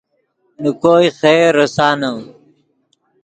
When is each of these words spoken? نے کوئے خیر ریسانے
نے 0.61 0.69
کوئے 0.81 1.07
خیر 1.19 1.47
ریسانے 1.57 2.11